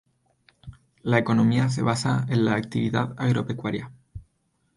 [1.03, 3.91] La economía se basa en la actividad agropecuaria.